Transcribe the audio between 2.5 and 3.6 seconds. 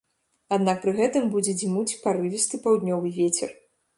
паўднёвы вецер.